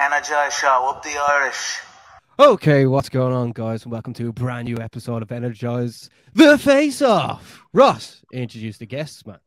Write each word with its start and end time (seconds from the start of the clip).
Energize 0.00 0.54
Show, 0.54 0.88
up 0.88 1.02
the 1.02 1.10
Irish. 1.28 1.80
Okay, 2.38 2.86
what's 2.86 3.10
going 3.10 3.34
on, 3.34 3.52
guys? 3.52 3.82
And 3.82 3.92
welcome 3.92 4.14
to 4.14 4.28
a 4.28 4.32
brand 4.32 4.64
new 4.66 4.78
episode 4.78 5.22
of 5.22 5.30
Energize 5.30 6.08
the 6.32 6.56
Face 6.56 7.02
Off. 7.02 7.62
Ross, 7.74 8.22
introduce 8.32 8.78
the 8.78 8.86
guests, 8.86 9.26
man. 9.26 9.40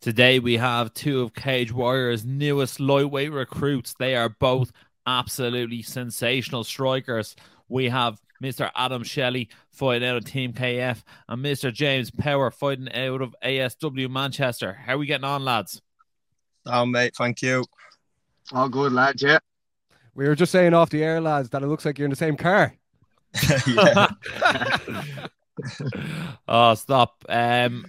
Today 0.00 0.38
we 0.38 0.56
have 0.56 0.94
two 0.94 1.20
of 1.20 1.34
Cage 1.34 1.70
Warriors' 1.70 2.24
newest 2.24 2.80
lightweight 2.80 3.32
recruits. 3.32 3.94
They 3.98 4.16
are 4.16 4.30
both 4.30 4.72
absolutely 5.06 5.82
sensational 5.82 6.64
strikers. 6.64 7.36
We 7.68 7.90
have 7.90 8.18
Mr. 8.44 8.70
Adam 8.76 9.02
Shelley 9.02 9.48
fighting 9.70 10.06
out 10.06 10.16
of 10.16 10.24
Team 10.24 10.52
KF 10.52 11.02
and 11.28 11.44
Mr. 11.44 11.72
James 11.72 12.10
Power 12.10 12.50
fighting 12.50 12.92
out 12.92 13.22
of 13.22 13.34
ASW 13.42 14.10
Manchester. 14.10 14.74
How 14.74 14.94
are 14.94 14.98
we 14.98 15.06
getting 15.06 15.24
on, 15.24 15.44
lads? 15.44 15.80
Oh, 16.66 16.86
mate, 16.86 17.14
thank 17.16 17.42
you. 17.42 17.64
All 18.52 18.68
good, 18.68 18.92
lads, 18.92 19.22
yeah. 19.22 19.38
We 20.14 20.28
were 20.28 20.34
just 20.34 20.52
saying 20.52 20.74
off 20.74 20.90
the 20.90 21.02
air, 21.02 21.20
lads, 21.20 21.50
that 21.50 21.62
it 21.62 21.66
looks 21.66 21.84
like 21.84 21.98
you're 21.98 22.06
in 22.06 22.10
the 22.10 22.16
same 22.16 22.36
car. 22.36 22.74
oh, 26.48 26.74
stop. 26.74 27.24
Um, 27.28 27.84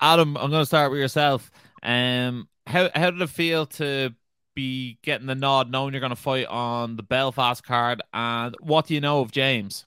Adam, 0.00 0.36
I'm 0.36 0.50
going 0.50 0.62
to 0.62 0.66
start 0.66 0.90
with 0.90 1.00
yourself. 1.00 1.50
Um, 1.82 2.48
how 2.66 2.90
how 2.94 3.10
did 3.10 3.20
it 3.20 3.30
feel 3.30 3.66
to 3.66 4.14
be 4.54 4.98
getting 5.02 5.26
the 5.26 5.34
nod, 5.34 5.70
knowing 5.70 5.92
you're 5.92 6.00
going 6.00 6.10
to 6.10 6.16
fight 6.16 6.46
on 6.46 6.96
the 6.96 7.02
Belfast 7.02 7.64
card, 7.64 8.02
and 8.12 8.56
what 8.60 8.86
do 8.86 8.94
you 8.94 9.00
know 9.00 9.20
of 9.20 9.32
James? 9.32 9.86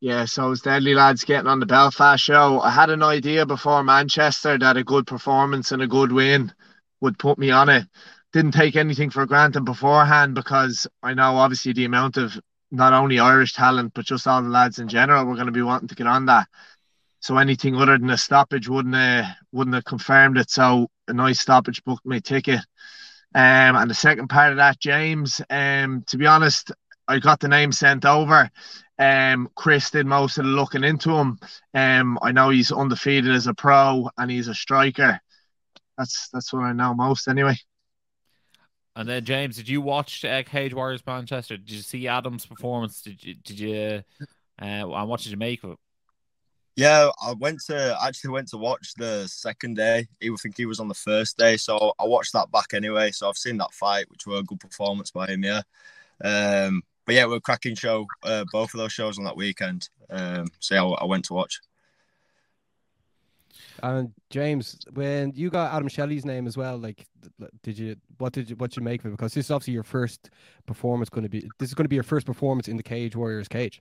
Yeah, 0.00 0.24
so 0.24 0.50
it's 0.50 0.62
deadly 0.62 0.94
lads 0.94 1.24
getting 1.24 1.46
on 1.46 1.60
the 1.60 1.66
Belfast 1.66 2.22
show. 2.22 2.60
I 2.60 2.70
had 2.70 2.88
an 2.88 3.02
idea 3.02 3.44
before 3.44 3.84
Manchester 3.84 4.56
that 4.56 4.78
a 4.78 4.84
good 4.84 5.06
performance 5.06 5.72
and 5.72 5.82
a 5.82 5.86
good 5.86 6.10
win 6.10 6.52
would 7.00 7.18
put 7.18 7.38
me 7.38 7.50
on 7.50 7.68
it 7.68 7.86
didn't 8.32 8.52
take 8.52 8.76
anything 8.76 9.10
for 9.10 9.26
granted 9.26 9.64
beforehand 9.64 10.34
because 10.34 10.86
I 11.02 11.14
know 11.14 11.36
obviously 11.36 11.72
the 11.72 11.84
amount 11.84 12.16
of 12.16 12.38
not 12.70 12.92
only 12.92 13.18
Irish 13.18 13.54
talent 13.54 13.92
but 13.94 14.04
just 14.04 14.26
all 14.26 14.42
the 14.42 14.48
lads 14.48 14.78
in 14.78 14.88
general 14.88 15.24
were 15.24 15.34
going 15.34 15.46
to 15.46 15.52
be 15.52 15.62
wanting 15.62 15.88
to 15.88 15.94
get 15.94 16.06
on 16.06 16.26
that. 16.26 16.46
So 17.18 17.36
anything 17.36 17.76
other 17.76 17.98
than 17.98 18.10
a 18.10 18.16
stoppage 18.16 18.68
wouldn't 18.68 18.94
uh, 18.94 19.24
wouldn't 19.52 19.74
have 19.74 19.84
confirmed 19.84 20.38
it. 20.38 20.48
So 20.48 20.88
a 21.08 21.12
nice 21.12 21.40
stoppage 21.40 21.84
booked 21.84 22.06
my 22.06 22.20
ticket. 22.20 22.60
Um, 23.34 23.76
and 23.76 23.90
the 23.90 23.94
second 23.94 24.28
part 24.28 24.50
of 24.50 24.56
that, 24.56 24.80
James. 24.80 25.40
Um, 25.50 26.04
to 26.08 26.16
be 26.16 26.26
honest, 26.26 26.72
I 27.06 27.18
got 27.18 27.40
the 27.40 27.48
name 27.48 27.72
sent 27.72 28.04
over. 28.04 28.50
Um, 28.98 29.48
Chris 29.54 29.90
did 29.90 30.06
most 30.06 30.38
of 30.38 30.44
the 30.44 30.50
looking 30.50 30.84
into 30.84 31.10
him. 31.10 31.38
Um, 31.72 32.18
I 32.22 32.32
know 32.32 32.50
he's 32.50 32.70
undefeated 32.70 33.30
as 33.30 33.46
a 33.46 33.54
pro 33.54 34.10
and 34.18 34.30
he's 34.30 34.48
a 34.48 34.54
striker. 34.54 35.20
That's 35.96 36.28
that's 36.30 36.52
what 36.52 36.62
I 36.62 36.72
know 36.72 36.94
most 36.94 37.28
anyway. 37.28 37.56
And 38.96 39.08
then 39.08 39.24
James, 39.24 39.56
did 39.56 39.68
you 39.68 39.80
watch 39.80 40.24
uh, 40.24 40.42
Cage 40.42 40.74
Warriors 40.74 41.02
Manchester? 41.06 41.56
Did 41.56 41.70
you 41.70 41.82
see 41.82 42.08
Adam's 42.08 42.46
performance? 42.46 43.00
Did 43.02 43.24
you 43.24 43.34
did 43.34 43.60
you 43.60 44.02
uh, 44.60 44.64
and 44.64 45.08
what 45.08 45.20
did 45.20 45.30
you 45.30 45.38
make 45.38 45.64
of 45.64 45.72
it? 45.72 45.78
Yeah, 46.76 47.10
I 47.22 47.32
went 47.32 47.60
to 47.66 47.98
actually 48.02 48.30
went 48.30 48.48
to 48.48 48.56
watch 48.56 48.94
the 48.96 49.26
second 49.26 49.76
day. 49.76 50.06
I 50.22 50.28
think 50.40 50.56
he 50.56 50.66
was 50.66 50.80
on 50.80 50.88
the 50.88 50.94
first 50.94 51.36
day, 51.36 51.56
so 51.56 51.92
I 51.98 52.04
watched 52.04 52.32
that 52.32 52.50
back 52.50 52.72
anyway. 52.72 53.10
So 53.10 53.28
I've 53.28 53.36
seen 53.36 53.58
that 53.58 53.72
fight, 53.72 54.10
which 54.10 54.26
were 54.26 54.38
a 54.38 54.42
good 54.42 54.60
performance 54.60 55.10
by 55.10 55.26
him. 55.26 55.44
Yeah, 55.44 55.62
um, 56.24 56.82
but 57.04 57.14
yeah, 57.14 57.26
we 57.26 57.36
are 57.36 57.40
cracking 57.40 57.74
show. 57.74 58.06
Uh, 58.22 58.44
both 58.52 58.72
of 58.72 58.78
those 58.78 58.92
shows 58.92 59.18
on 59.18 59.24
that 59.24 59.36
weekend. 59.36 59.88
Um, 60.10 60.46
so 60.60 60.74
yeah, 60.74 60.84
I, 60.84 61.02
I 61.02 61.04
went 61.04 61.24
to 61.26 61.34
watch. 61.34 61.60
And 63.82 64.12
James, 64.28 64.78
when 64.92 65.32
you 65.34 65.50
got 65.50 65.72
Adam 65.72 65.88
Shelley's 65.88 66.24
name 66.24 66.46
as 66.46 66.56
well, 66.56 66.76
like, 66.76 67.06
did 67.62 67.78
you 67.78 67.96
what 68.18 68.32
did 68.32 68.50
you 68.50 68.56
what 68.56 68.70
did 68.70 68.76
you 68.76 68.82
make 68.82 69.00
of 69.00 69.06
it? 69.06 69.10
Because 69.16 69.34
this 69.34 69.46
is 69.46 69.50
obviously 69.50 69.74
your 69.74 69.82
first 69.82 70.30
performance 70.66 71.08
going 71.08 71.24
to 71.24 71.30
be. 71.30 71.48
This 71.58 71.70
is 71.70 71.74
going 71.74 71.84
to 71.84 71.88
be 71.88 71.96
your 71.96 72.02
first 72.02 72.26
performance 72.26 72.68
in 72.68 72.76
the 72.76 72.82
Cage 72.82 73.16
Warriors 73.16 73.48
cage. 73.48 73.80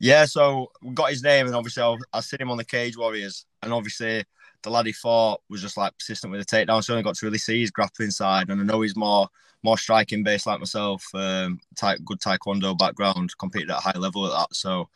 Yeah, 0.00 0.24
so 0.24 0.72
we 0.82 0.94
got 0.94 1.10
his 1.10 1.22
name, 1.22 1.46
and 1.46 1.54
obviously 1.54 1.82
I, 1.82 1.96
I 2.12 2.20
seen 2.20 2.40
him 2.40 2.50
on 2.50 2.56
the 2.56 2.64
Cage 2.64 2.96
Warriors, 2.96 3.44
and 3.62 3.72
obviously 3.72 4.24
the 4.62 4.70
lad 4.70 4.86
he 4.86 4.92
fought 4.92 5.42
was 5.50 5.60
just 5.60 5.76
like 5.76 5.96
persistent 5.98 6.30
with 6.32 6.46
the 6.46 6.56
takedown. 6.56 6.82
So 6.82 6.96
I 6.96 7.02
got 7.02 7.16
to 7.16 7.26
really 7.26 7.38
see 7.38 7.60
his 7.60 7.70
grappling 7.70 8.10
side, 8.10 8.48
and 8.48 8.60
I 8.60 8.64
know 8.64 8.80
he's 8.80 8.96
more 8.96 9.28
more 9.62 9.76
striking 9.76 10.22
based 10.24 10.46
like 10.46 10.58
myself. 10.58 11.04
Um, 11.14 11.60
type 11.76 12.00
good 12.04 12.18
taekwondo 12.20 12.76
background, 12.78 13.36
competed 13.38 13.70
at 13.70 13.78
a 13.78 13.80
high 13.80 13.98
level 13.98 14.26
at 14.26 14.32
that. 14.32 14.54
So 14.54 14.88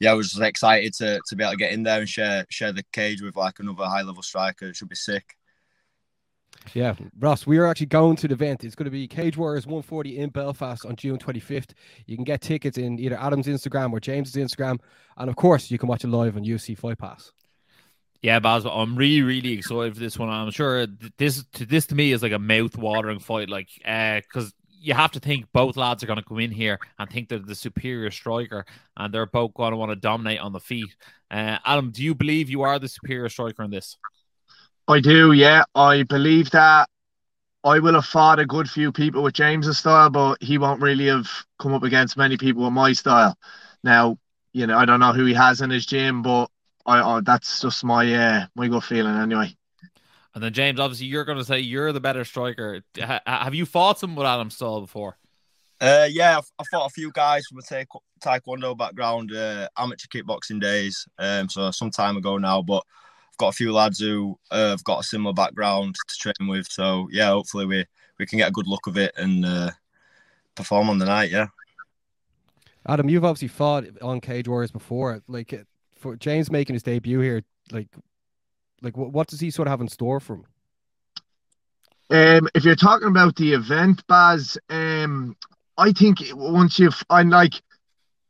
yeah, 0.00 0.12
I 0.12 0.14
was 0.14 0.38
excited 0.40 0.94
to, 0.94 1.20
to 1.26 1.36
be 1.36 1.44
able 1.44 1.52
to 1.52 1.58
get 1.58 1.72
in 1.72 1.82
there 1.82 2.00
and 2.00 2.08
share 2.08 2.46
share 2.48 2.72
the 2.72 2.84
cage 2.92 3.20
with 3.22 3.36
like 3.36 3.58
another 3.58 3.84
high 3.84 4.02
level 4.02 4.22
striker. 4.22 4.68
It 4.68 4.76
should 4.76 4.88
be 4.88 4.96
sick. 4.96 5.36
Yeah, 6.74 6.94
Ross, 7.18 7.46
we 7.46 7.58
are 7.58 7.66
actually 7.66 7.86
going 7.86 8.16
to 8.16 8.28
the 8.28 8.34
event. 8.34 8.64
It's 8.64 8.74
going 8.74 8.84
to 8.84 8.90
be 8.90 9.08
Cage 9.08 9.36
Warriors 9.36 9.66
140 9.66 10.18
in 10.18 10.30
Belfast 10.30 10.84
on 10.86 10.94
June 10.94 11.18
25th. 11.18 11.70
You 12.06 12.16
can 12.16 12.24
get 12.24 12.40
tickets 12.40 12.78
in 12.78 12.98
either 12.98 13.18
Adam's 13.18 13.46
Instagram 13.46 13.92
or 13.92 14.00
James's 14.00 14.36
Instagram, 14.36 14.78
and 15.16 15.28
of 15.28 15.36
course, 15.36 15.70
you 15.70 15.78
can 15.78 15.88
watch 15.88 16.04
it 16.04 16.08
live 16.08 16.36
on 16.36 16.44
UFC 16.44 16.78
Fight 16.78 16.98
Pass. 16.98 17.32
Yeah, 18.22 18.38
Baz, 18.38 18.66
I'm 18.66 18.96
really, 18.96 19.22
really 19.22 19.52
excited 19.52 19.94
for 19.94 20.00
this 20.00 20.18
one. 20.18 20.28
I'm 20.28 20.50
sure 20.50 20.86
this, 21.16 21.42
to 21.54 21.64
this 21.64 21.86
to 21.86 21.94
me 21.94 22.12
is 22.12 22.22
like 22.22 22.32
a 22.32 22.38
mouth-watering 22.38 23.20
fight, 23.20 23.48
like, 23.48 23.68
because 23.76 24.48
uh, 24.48 24.50
you 24.78 24.92
have 24.92 25.12
to 25.12 25.20
think 25.20 25.46
both 25.52 25.76
lads 25.76 26.02
are 26.02 26.06
going 26.06 26.18
to 26.18 26.24
come 26.24 26.38
in 26.38 26.50
here 26.50 26.78
and 26.98 27.08
think 27.08 27.30
they're 27.30 27.38
the 27.38 27.54
superior 27.54 28.10
striker, 28.10 28.66
and 28.96 29.12
they're 29.12 29.26
both 29.26 29.54
going 29.54 29.70
to 29.70 29.76
want 29.78 29.90
to 29.90 29.96
dominate 29.96 30.40
on 30.40 30.52
the 30.52 30.60
feet. 30.60 30.94
Uh, 31.30 31.58
Adam, 31.64 31.90
do 31.90 32.02
you 32.02 32.14
believe 32.14 32.50
you 32.50 32.62
are 32.62 32.78
the 32.78 32.88
superior 32.88 33.28
striker 33.30 33.62
in 33.62 33.70
this? 33.70 33.96
I 34.90 34.98
do, 34.98 35.30
yeah. 35.30 35.62
I 35.76 36.02
believe 36.02 36.50
that 36.50 36.88
I 37.62 37.78
will 37.78 37.94
have 37.94 38.06
fought 38.06 38.40
a 38.40 38.44
good 38.44 38.68
few 38.68 38.90
people 38.90 39.22
with 39.22 39.34
James's 39.34 39.78
style, 39.78 40.10
but 40.10 40.42
he 40.42 40.58
won't 40.58 40.82
really 40.82 41.06
have 41.06 41.28
come 41.60 41.74
up 41.74 41.84
against 41.84 42.16
many 42.16 42.36
people 42.36 42.64
with 42.64 42.72
my 42.72 42.92
style. 42.92 43.36
Now, 43.84 44.18
you 44.52 44.66
know, 44.66 44.76
I 44.76 44.86
don't 44.86 44.98
know 44.98 45.12
who 45.12 45.26
he 45.26 45.34
has 45.34 45.60
in 45.60 45.70
his 45.70 45.86
gym, 45.86 46.22
but 46.22 46.50
I, 46.86 47.02
I 47.02 47.20
that's 47.20 47.60
just 47.60 47.84
my 47.84 48.12
uh, 48.12 48.46
my 48.56 48.66
gut 48.66 48.82
feeling 48.82 49.14
anyway. 49.14 49.54
And 50.34 50.42
then 50.42 50.52
James, 50.52 50.80
obviously, 50.80 51.06
you're 51.06 51.24
going 51.24 51.38
to 51.38 51.44
say 51.44 51.60
you're 51.60 51.92
the 51.92 52.00
better 52.00 52.24
striker. 52.24 52.82
have 52.98 53.54
you 53.54 53.66
fought 53.66 54.00
some 54.00 54.16
with 54.16 54.26
Adam 54.26 54.50
Stall 54.50 54.80
before? 54.80 55.18
Uh, 55.80 56.08
yeah, 56.10 56.38
I've, 56.38 56.50
I 56.58 56.64
fought 56.68 56.86
a 56.86 56.90
few 56.90 57.12
guys 57.12 57.46
from 57.46 57.58
a 57.58 57.86
taekwondo 58.20 58.76
background, 58.76 59.32
uh, 59.32 59.68
amateur 59.78 60.08
kickboxing 60.08 60.60
days. 60.60 61.06
Um, 61.16 61.48
so 61.48 61.70
some 61.70 61.92
time 61.92 62.16
ago 62.16 62.38
now, 62.38 62.60
but 62.60 62.82
I've 62.82 62.84
got 63.40 63.48
a 63.48 63.52
few 63.52 63.72
lads 63.72 63.98
who 63.98 64.38
uh, 64.50 64.70
have 64.70 64.84
got 64.84 65.00
a 65.00 65.04
similar 65.04 65.32
background 65.32 65.96
to 66.08 66.16
train 66.16 66.48
with. 66.48 66.70
So 66.70 67.08
yeah, 67.10 67.28
hopefully 67.28 67.66
we 67.66 67.84
we 68.18 68.26
can 68.26 68.38
get 68.38 68.48
a 68.48 68.52
good 68.52 68.68
look 68.68 68.86
of 68.86 68.96
it 68.96 69.12
and 69.16 69.44
uh, 69.44 69.70
perform 70.54 70.90
on 70.90 70.98
the 70.98 71.06
night. 71.06 71.30
Yeah. 71.30 71.48
Adam, 72.86 73.08
you've 73.08 73.24
obviously 73.24 73.48
fought 73.48 73.84
on 74.00 74.20
Cage 74.20 74.46
Warriors 74.46 74.70
before. 74.70 75.22
Like 75.26 75.66
for 75.96 76.16
James 76.16 76.50
making 76.50 76.74
his 76.74 76.82
debut 76.82 77.20
here, 77.20 77.42
like 77.72 77.88
like, 78.82 78.96
what, 78.96 79.12
what 79.12 79.28
does 79.28 79.40
he 79.40 79.50
sort 79.50 79.68
of 79.68 79.70
have 79.70 79.80
in 79.80 79.88
store 79.88 80.20
for 80.20 80.36
him? 80.36 80.46
Um, 82.10 82.48
if 82.54 82.64
you're 82.64 82.74
talking 82.74 83.08
about 83.08 83.36
the 83.36 83.52
event, 83.54 84.06
Baz, 84.06 84.58
um, 84.68 85.36
I 85.78 85.92
think 85.92 86.18
once 86.34 86.78
you've, 86.78 87.02
I'm 87.08 87.30
like, 87.30 87.54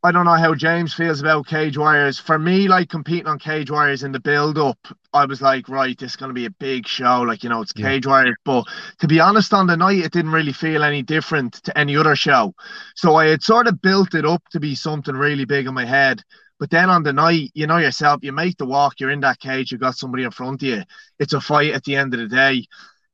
I 0.03 0.12
don't 0.12 0.25
know 0.25 0.33
how 0.34 0.55
James 0.55 0.94
feels 0.94 1.21
about 1.21 1.47
Cage 1.47 1.77
Warriors. 1.77 2.19
For 2.19 2.38
me, 2.38 2.69
like 2.69 2.88
competing 2.88 3.27
on 3.27 3.38
Cage 3.38 3.71
Warriors 3.71 4.03
in 4.03 4.12
the 4.12 4.21
build 4.21 4.56
up, 4.56 4.78
I 5.12 5.27
was 5.27 5.43
like, 5.43 5.69
right, 5.69 5.99
this 5.99 6.12
is 6.12 6.16
going 6.16 6.31
to 6.31 6.34
be 6.34 6.47
a 6.47 6.50
big 6.50 6.87
show. 6.87 7.21
Like, 7.21 7.44
you 7.44 7.50
know, 7.50 7.61
it's 7.61 7.75
Cage 7.75 8.06
yeah. 8.06 8.10
Warriors. 8.10 8.37
But 8.47 8.65
to 9.00 9.06
be 9.06 9.21
honest, 9.21 9.53
on 9.53 9.66
the 9.66 9.77
night, 9.77 9.99
it 9.99 10.12
didn't 10.12 10.33
really 10.33 10.55
feel 10.55 10.84
any 10.84 11.03
different 11.03 11.55
to 11.65 11.77
any 11.77 11.99
other 11.99 12.16
show. 12.16 12.55
So 12.94 13.16
I 13.16 13.27
had 13.27 13.43
sort 13.43 13.66
of 13.66 13.83
built 13.83 14.15
it 14.15 14.25
up 14.25 14.43
to 14.53 14.60
be 14.60 14.75
something 14.75 15.15
really 15.15 15.44
big 15.44 15.66
in 15.66 15.75
my 15.75 15.84
head. 15.84 16.22
But 16.59 16.71
then 16.71 16.89
on 16.89 17.03
the 17.03 17.12
night, 17.12 17.50
you 17.53 17.66
know 17.66 17.77
yourself, 17.77 18.21
you 18.22 18.33
make 18.33 18.56
the 18.56 18.66
walk, 18.66 19.00
you're 19.00 19.10
in 19.10 19.21
that 19.21 19.39
cage, 19.39 19.71
you've 19.71 19.83
got 19.83 19.97
somebody 19.97 20.25
in 20.25 20.31
front 20.31 20.62
of 20.62 20.69
you. 20.69 20.83
It's 21.19 21.34
a 21.34 21.42
fight 21.42 21.72
at 21.72 21.84
the 21.84 21.97
end 21.97 22.15
of 22.15 22.21
the 22.21 22.28
day. 22.28 22.66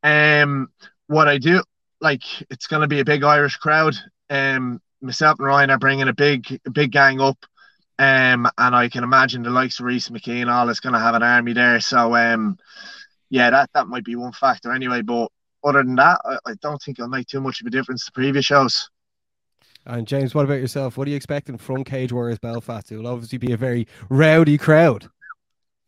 Um, 0.04 0.68
what 1.08 1.26
I 1.26 1.38
do, 1.38 1.62
like, 2.00 2.22
it's 2.48 2.68
going 2.68 2.82
to 2.82 2.88
be 2.88 3.00
a 3.00 3.04
big 3.04 3.24
Irish 3.24 3.56
crowd. 3.56 3.96
Um, 4.30 4.80
myself 5.00 5.38
and 5.38 5.46
Ryan 5.46 5.70
are 5.70 5.78
bringing 5.78 6.08
a 6.08 6.14
big, 6.14 6.60
big 6.72 6.92
gang 6.92 7.20
up. 7.20 7.44
Um, 7.98 8.46
and 8.58 8.76
I 8.76 8.88
can 8.88 9.04
imagine 9.04 9.42
the 9.42 9.50
likes 9.50 9.80
of 9.80 9.86
Rhys 9.86 10.08
McKee 10.08 10.42
and 10.42 10.50
all 10.50 10.68
is 10.68 10.80
going 10.80 10.92
to 10.92 10.98
have 10.98 11.14
an 11.14 11.22
army 11.22 11.54
there. 11.54 11.80
So, 11.80 12.14
um, 12.14 12.58
yeah, 13.30 13.48
that 13.50 13.70
that 13.72 13.88
might 13.88 14.04
be 14.04 14.16
one 14.16 14.32
factor 14.32 14.72
anyway. 14.72 15.00
But 15.00 15.30
other 15.64 15.82
than 15.82 15.94
that, 15.96 16.20
I, 16.24 16.50
I 16.50 16.54
don't 16.60 16.80
think 16.82 16.98
it'll 16.98 17.08
make 17.08 17.26
too 17.26 17.40
much 17.40 17.60
of 17.60 17.66
a 17.66 17.70
difference 17.70 18.04
to 18.04 18.12
previous 18.12 18.44
shows. 18.44 18.90
And 19.86 20.06
James, 20.06 20.34
what 20.34 20.44
about 20.44 20.60
yourself? 20.60 20.96
What 20.96 21.06
are 21.06 21.10
you 21.10 21.16
expecting 21.16 21.56
from 21.56 21.84
Cage 21.84 22.12
Warriors 22.12 22.38
Belfast? 22.38 22.90
It 22.90 22.96
will 22.96 23.06
obviously 23.06 23.38
be 23.38 23.52
a 23.52 23.56
very 23.56 23.86
rowdy 24.10 24.58
crowd. 24.58 25.08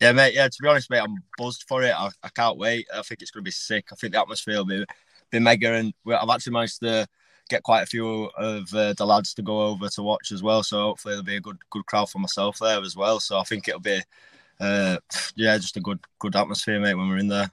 Yeah, 0.00 0.12
mate. 0.12 0.34
Yeah, 0.34 0.46
to 0.46 0.56
be 0.62 0.68
honest, 0.68 0.88
mate, 0.88 1.00
I'm 1.00 1.16
buzzed 1.36 1.64
for 1.68 1.82
it. 1.82 1.92
I, 1.92 2.08
I 2.22 2.28
can't 2.28 2.56
wait. 2.56 2.86
I 2.94 3.02
think 3.02 3.20
it's 3.20 3.32
going 3.32 3.42
to 3.42 3.48
be 3.48 3.50
sick. 3.50 3.86
I 3.90 3.96
think 3.96 4.12
the 4.12 4.20
atmosphere 4.20 4.58
will 4.58 4.64
be, 4.64 4.84
be 5.30 5.40
mega. 5.40 5.74
And 5.74 5.92
I've 6.06 6.30
actually 6.30 6.52
managed 6.52 6.80
to 6.80 7.06
get 7.48 7.62
quite 7.62 7.82
a 7.82 7.86
few 7.86 8.24
of 8.36 8.72
uh, 8.74 8.92
the 8.92 9.06
lads 9.06 9.34
to 9.34 9.42
go 9.42 9.66
over 9.66 9.88
to 9.88 10.02
watch 10.02 10.32
as 10.32 10.42
well. 10.42 10.62
So 10.62 10.78
hopefully 10.78 11.14
there'll 11.14 11.24
be 11.24 11.36
a 11.36 11.40
good 11.40 11.58
good 11.70 11.86
crowd 11.86 12.10
for 12.10 12.18
myself 12.18 12.58
there 12.58 12.80
as 12.80 12.96
well. 12.96 13.20
So 13.20 13.38
I 13.38 13.44
think 13.44 13.68
it'll 13.68 13.80
be 13.80 14.00
uh, 14.60 14.98
yeah, 15.36 15.56
just 15.58 15.76
a 15.76 15.80
good 15.80 16.00
good 16.18 16.36
atmosphere, 16.36 16.80
mate, 16.80 16.94
when 16.94 17.08
we're 17.08 17.18
in 17.18 17.28
there. 17.28 17.50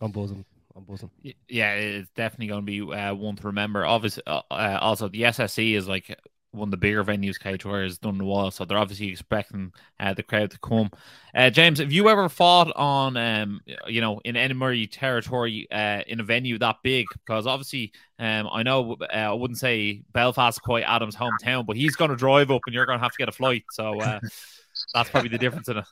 I'm 0.00 0.10
buzzing. 0.10 0.44
I'm 0.76 0.84
buzzing. 0.84 1.10
Yeah, 1.48 1.74
it's 1.74 2.10
definitely 2.14 2.48
going 2.48 2.66
to 2.66 2.66
be 2.66 2.80
uh, 2.80 3.14
one 3.14 3.36
to 3.36 3.46
remember. 3.46 3.84
Obviously, 3.84 4.22
uh, 4.26 4.42
uh, 4.50 4.78
also 4.80 5.08
the 5.08 5.22
SSE 5.22 5.74
is 5.74 5.88
like 5.88 6.18
one 6.54 6.68
of 6.68 6.70
the 6.70 6.76
bigger 6.76 7.02
venues 7.04 7.38
Cage 7.38 7.64
Warriors 7.64 7.92
has 7.92 7.98
done 7.98 8.14
in 8.14 8.20
a 8.20 8.24
while, 8.24 8.50
so 8.50 8.64
they're 8.64 8.78
obviously 8.78 9.08
expecting 9.08 9.72
uh, 9.98 10.14
the 10.14 10.22
crowd 10.22 10.50
to 10.52 10.58
come. 10.60 10.90
Uh, 11.34 11.50
James, 11.50 11.80
have 11.80 11.92
you 11.92 12.08
ever 12.08 12.28
fought 12.28 12.72
on, 12.76 13.16
um, 13.16 13.60
you 13.86 14.00
know, 14.00 14.20
in 14.24 14.36
enemy 14.36 14.86
territory 14.86 15.66
uh, 15.72 16.02
in 16.06 16.20
a 16.20 16.22
venue 16.22 16.58
that 16.58 16.76
big? 16.82 17.06
Because 17.12 17.46
obviously, 17.46 17.92
um, 18.18 18.48
I 18.52 18.62
know 18.62 18.96
uh, 19.00 19.06
I 19.16 19.32
wouldn't 19.32 19.58
say 19.58 20.02
Belfast 20.12 20.62
quite 20.62 20.84
Adam's 20.84 21.16
hometown, 21.16 21.66
but 21.66 21.76
he's 21.76 21.96
going 21.96 22.10
to 22.10 22.16
drive 22.16 22.50
up, 22.50 22.62
and 22.66 22.74
you're 22.74 22.86
going 22.86 22.98
to 22.98 23.02
have 23.02 23.12
to 23.12 23.18
get 23.18 23.28
a 23.28 23.32
flight. 23.32 23.64
So 23.72 24.00
uh, 24.00 24.20
that's 24.94 25.10
probably 25.10 25.30
the 25.30 25.38
difference 25.38 25.68
in 25.68 25.78
it. 25.78 25.84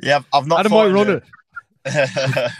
Yeah, 0.00 0.16
I've- 0.18 0.26
I've 0.32 0.46
not. 0.46 0.60
Adam 0.60 0.70
fought 0.70 0.90
might 0.90 0.94
run 0.94 1.10
it. 1.16 1.24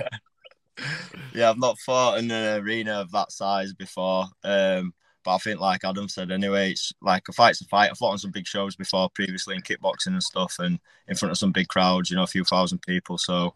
yeah, 1.35 1.51
I've 1.51 1.59
not 1.59 1.79
fought 1.79 2.19
in 2.19 2.31
an 2.31 2.63
arena 2.63 2.95
of 3.01 3.11
that 3.13 3.31
size 3.33 3.73
before. 3.73 4.27
Um, 4.43 4.93
but 5.25 5.35
I 5.35 5.39
think, 5.39 5.61
like 5.61 5.85
Adam 5.85 6.09
said, 6.09 6.31
anyway, 6.31 6.73
it's 6.73 6.93
like 7.01 7.29
a 7.29 7.33
fight's 7.33 7.61
a 7.61 7.65
fight. 7.67 7.91
I 7.91 7.95
fought 7.95 8.13
on 8.13 8.19
some 8.19 8.31
big 8.31 8.47
shows 8.47 8.77
before, 8.77 9.11
previously 9.11 9.55
in 9.55 9.63
kickboxing 9.63 10.09
and 10.09 10.23
stuff, 10.23 10.57
and 10.59 10.79
in 11.09 11.17
front 11.17 11.31
of 11.31 11.39
some 11.39 11.53
big 11.53 11.69
crowds, 11.69 12.11
you 12.11 12.17
know, 12.17 12.23
a 12.23 12.29
few 12.29 12.45
thousand 12.45 12.83
people. 12.83 13.19
So, 13.19 13.55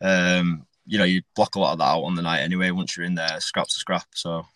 um, 0.00 0.66
you 0.86 0.98
know, 0.98 1.04
you 1.04 1.22
block 1.34 1.54
a 1.56 1.60
lot 1.60 1.72
of 1.72 1.78
that 1.78 1.84
out 1.84 2.02
on 2.02 2.14
the 2.14 2.22
night 2.22 2.40
anyway. 2.40 2.70
Once 2.70 2.96
you're 2.96 3.06
in 3.06 3.14
there, 3.14 3.40
scrap's 3.40 3.76
a 3.76 3.80
scrap. 3.80 4.06
So, 4.14 4.46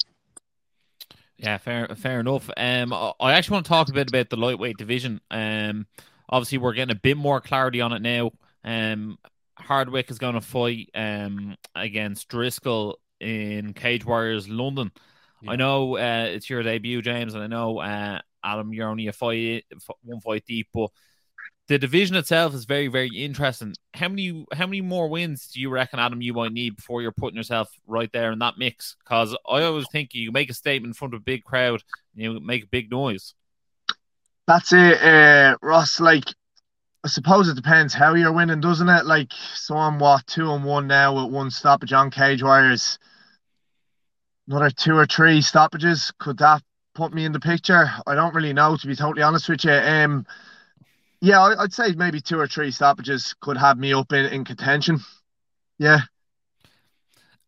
Yeah, 1.36 1.58
fair, 1.58 1.88
fair 1.96 2.20
enough. 2.20 2.50
Um, 2.56 2.92
I 2.92 3.12
I 3.20 3.32
actually 3.32 3.54
want 3.54 3.66
to 3.66 3.70
talk 3.70 3.88
a 3.88 3.92
bit 3.92 4.08
about 4.08 4.30
the 4.30 4.36
lightweight 4.36 4.76
division. 4.76 5.20
Um, 5.30 5.86
obviously 6.28 6.58
we're 6.58 6.72
getting 6.72 6.96
a 6.96 7.00
bit 7.00 7.16
more 7.16 7.40
clarity 7.40 7.80
on 7.80 7.92
it 7.92 8.02
now. 8.02 8.32
Um, 8.64 9.18
Hardwick 9.58 10.10
is 10.10 10.18
going 10.18 10.34
to 10.34 10.40
fight 10.40 10.90
um 10.94 11.56
against 11.74 12.28
Driscoll 12.28 12.98
in 13.20 13.72
Cage 13.72 14.04
Warriors 14.04 14.48
London. 14.48 14.92
Yeah. 15.42 15.50
I 15.50 15.56
know 15.56 15.96
uh, 15.96 16.26
it's 16.28 16.48
your 16.48 16.62
debut, 16.62 17.02
James, 17.02 17.34
and 17.34 17.42
I 17.42 17.46
know 17.46 17.78
uh, 17.78 18.20
Adam, 18.42 18.72
you're 18.72 18.88
only 18.88 19.08
a 19.08 19.12
fight, 19.12 19.64
one 20.02 20.20
fight 20.20 20.44
deep, 20.46 20.68
but 20.72 20.90
the 21.68 21.78
division 21.78 22.14
itself 22.16 22.54
is 22.54 22.64
very, 22.64 22.86
very 22.86 23.08
interesting. 23.08 23.74
How 23.92 24.08
many, 24.08 24.46
how 24.52 24.66
many 24.66 24.80
more 24.80 25.08
wins 25.08 25.48
do 25.48 25.60
you 25.60 25.68
reckon, 25.68 25.98
Adam, 25.98 26.22
you 26.22 26.32
might 26.32 26.52
need 26.52 26.76
before 26.76 27.02
you're 27.02 27.12
putting 27.12 27.36
yourself 27.36 27.68
right 27.86 28.10
there 28.12 28.30
in 28.32 28.38
that 28.38 28.54
mix? 28.56 28.96
Because 29.02 29.36
I 29.48 29.62
always 29.62 29.86
think 29.90 30.14
you 30.14 30.30
make 30.30 30.48
a 30.48 30.54
statement 30.54 30.90
in 30.90 30.94
front 30.94 31.14
of 31.14 31.20
a 31.20 31.24
big 31.24 31.44
crowd, 31.44 31.82
you 32.14 32.38
make 32.40 32.64
a 32.64 32.68
big 32.68 32.90
noise. 32.90 33.34
That's 34.46 34.72
it, 34.72 35.02
uh, 35.02 35.56
Ross. 35.60 35.98
Like, 35.98 36.24
I 37.04 37.08
suppose 37.08 37.48
it 37.48 37.56
depends 37.56 37.94
how 37.94 38.14
you're 38.14 38.32
winning, 38.32 38.60
doesn't 38.60 38.88
it? 38.88 39.04
Like, 39.04 39.32
so 39.54 39.76
I'm 39.76 39.98
what 39.98 40.24
two 40.28 40.52
and 40.52 40.64
one 40.64 40.86
now 40.86 41.14
with 41.14 41.32
one 41.32 41.50
stoppage 41.50 41.92
on 41.92 42.10
Cage 42.10 42.44
Warriors. 42.44 42.98
Another 44.48 44.70
two 44.70 44.96
or 44.96 45.06
three 45.06 45.40
stoppages. 45.42 46.12
Could 46.18 46.38
that 46.38 46.62
put 46.94 47.12
me 47.12 47.24
in 47.24 47.32
the 47.32 47.40
picture? 47.40 47.90
I 48.06 48.14
don't 48.14 48.34
really 48.34 48.52
know, 48.52 48.76
to 48.76 48.86
be 48.86 48.94
totally 48.94 49.22
honest 49.22 49.48
with 49.48 49.64
you. 49.64 49.72
Um, 49.72 50.26
yeah, 51.20 51.40
I- 51.40 51.62
I'd 51.62 51.72
say 51.72 51.92
maybe 51.92 52.20
two 52.20 52.38
or 52.38 52.46
three 52.46 52.70
stoppages 52.70 53.34
could 53.40 53.56
have 53.56 53.78
me 53.78 53.92
up 53.92 54.12
in, 54.12 54.26
in 54.26 54.44
contention. 54.44 55.00
Yeah. 55.78 56.00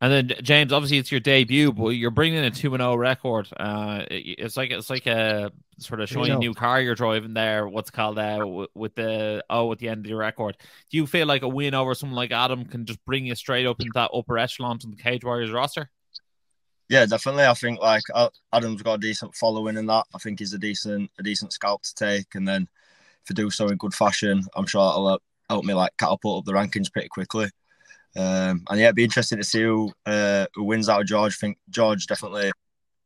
And 0.01 0.13
then 0.13 0.33
James, 0.43 0.73
obviously 0.73 0.99
it's 0.99 1.11
your 1.11 1.21
debut, 1.21 1.73
but 1.73 1.89
you're 1.89 2.13
bringing 2.13 2.45
a 2.45 2.51
two 2.51 2.73
and 2.73 2.81
zero 2.81 2.95
record. 2.95 3.49
Uh, 3.59 4.05
it's 4.09 4.57
like 4.57 4.71
it's 4.71 4.91
like 4.91 5.07
a 5.07 5.51
sort 5.79 6.01
of 6.01 6.09
shiny 6.09 6.29
know. 6.29 6.39
new 6.39 6.55
car 6.55 6.81
you're 6.81 6.95
driving 6.95 7.35
there. 7.35 7.67
What's 7.67 7.91
called 7.91 8.17
uh, 8.17 8.67
with 8.75 8.95
the 8.95 9.45
O 9.51 9.73
at 9.73 9.79
the 9.79 9.89
end 9.89 10.07
of 10.07 10.11
your 10.11 10.21
record. 10.21 10.57
Do 10.91 10.99
you 10.99 11.07
feel 11.07 11.27
like 11.27 11.43
a 11.43 11.49
win 11.49 11.75
over 11.75 11.95
someone 11.95 12.15
like 12.15 12.31
Adam 12.31 12.65
can 12.65 12.87
just 12.87 13.05
bring 13.05 13.27
you 13.27 13.35
straight 13.35 13.67
up 13.67 13.81
into 13.81 13.91
that 13.95 14.11
upper 14.15 14.39
echelon 14.39 14.79
to 14.79 14.87
the 14.87 14.97
Cage 14.97 15.25
Warriors 15.25 15.51
roster? 15.51 15.91
Yeah, 16.89 17.05
definitely. 17.07 17.45
I 17.45 17.55
think 17.55 17.81
like 17.81 18.03
Adam's 18.53 18.83
got 18.83 18.95
a 18.95 18.99
decent 18.99 19.35
following 19.35 19.77
in 19.77 19.87
that. 19.87 20.05
I 20.15 20.19
think 20.19 20.39
he's 20.39 20.55
a 20.55 20.59
decent, 20.59 21.11
a 21.19 21.23
decent 21.23 21.53
scalp 21.53 21.83
to 21.83 21.95
take, 21.95 22.35
and 22.35 22.49
then 22.49 22.69
if 23.25 23.31
I 23.31 23.35
do 23.35 23.51
so 23.51 23.69
in 23.69 23.77
good 23.77 23.95
fashion, 23.95 24.43
I'm 24.57 24.67
sure 24.67 24.85
that'll 24.87 25.21
help- 25.51 25.65
me 25.65 25.75
like 25.75 25.97
catapult 25.99 26.41
up 26.41 26.45
the 26.45 26.53
rankings 26.53 26.93
pretty 26.93 27.09
quickly. 27.09 27.51
Um, 28.17 28.65
and 28.69 28.79
yeah, 28.79 28.87
it'd 28.87 28.97
be 28.97 29.05
interesting 29.05 29.39
to 29.39 29.45
see 29.45 29.63
who 29.63 29.93
uh, 30.07 30.47
who 30.55 30.65
wins 30.65 30.89
out 30.89 31.03
of 31.03 31.07
George. 31.07 31.35
I 31.35 31.41
think 31.41 31.59
George 31.71 32.07
definitely 32.07 32.53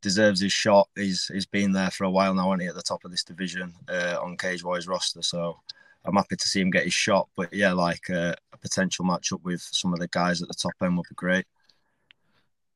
deserves 0.01 0.41
his 0.41 0.53
shot. 0.53 0.87
He's 0.95 1.27
he's 1.27 1.45
been 1.45 1.71
there 1.73 1.91
for 1.91 2.05
a 2.05 2.11
while 2.11 2.33
now, 2.33 2.51
and 2.53 2.61
he 2.61 2.67
at 2.67 2.75
the 2.75 2.81
top 2.81 3.03
of 3.03 3.11
this 3.11 3.23
division 3.23 3.73
uh, 3.89 4.17
on 4.21 4.37
Cage 4.37 4.63
Warriors 4.63 4.87
roster. 4.87 5.21
So 5.21 5.59
I'm 6.05 6.15
happy 6.15 6.35
to 6.35 6.47
see 6.47 6.61
him 6.61 6.71
get 6.71 6.85
his 6.85 6.93
shot. 6.93 7.27
But 7.35 7.53
yeah, 7.53 7.73
like 7.73 8.09
uh, 8.09 8.35
a 8.53 8.57
potential 8.57 9.05
matchup 9.05 9.43
with 9.43 9.61
some 9.61 9.93
of 9.93 9.99
the 9.99 10.07
guys 10.07 10.41
at 10.41 10.47
the 10.47 10.53
top 10.53 10.73
end 10.81 10.97
would 10.97 11.07
be 11.09 11.15
great. 11.15 11.45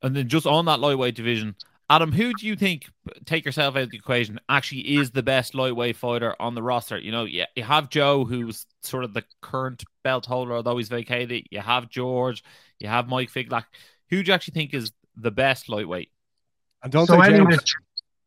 And 0.02 0.16
then 0.16 0.28
just 0.28 0.46
on 0.46 0.66
that 0.66 0.80
lightweight 0.80 1.16
division, 1.16 1.56
Adam, 1.90 2.12
who 2.12 2.34
do 2.34 2.46
you 2.46 2.56
think 2.56 2.86
take 3.26 3.46
yourself 3.46 3.76
out 3.78 3.84
of 3.84 3.92
the 3.92 3.98
equation 3.98 4.40
actually 4.50 4.98
is 4.98 5.12
the 5.12 5.24
best 5.24 5.56
lightweight 5.56 5.96
fighter 5.96 6.36
on 6.40 6.54
the 6.54 6.62
roster? 6.62 6.98
You 6.98 7.12
know, 7.12 7.24
you, 7.24 7.46
you 7.56 7.64
have 7.64 7.90
Joe, 7.90 8.26
who's 8.26 8.66
sort 8.82 9.06
of 9.06 9.14
the 9.14 9.24
current 9.42 9.84
belt 10.04 10.26
holder, 10.26 10.54
although 10.54 10.78
he's 10.78 10.90
vacated. 10.90 11.46
You 11.50 11.62
have 11.62 11.90
George, 11.90 12.44
you 12.80 12.90
have 12.90 13.08
Mike 13.08 13.32
Figlak. 13.32 13.64
Who 14.10 14.22
do 14.22 14.30
you 14.30 14.34
actually 14.34 14.54
think 14.54 14.74
is 14.74 14.92
the 15.16 15.32
best 15.32 15.70
lightweight? 15.70 16.12
And 16.84 16.92
don't 16.92 17.08
so 17.08 17.22
say 17.22 17.34
any 17.34 17.40
of, 17.40 17.64